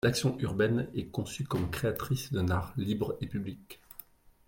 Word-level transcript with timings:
L’action 0.03 0.35
urbaine 0.39 0.89
est 0.95 1.11
conçue 1.11 1.43
comme 1.43 1.69
créatrice 1.69 2.33
d’un 2.33 2.49
art 2.49 2.73
libre 2.75 3.15
et 3.21 3.27
public. 3.27 3.79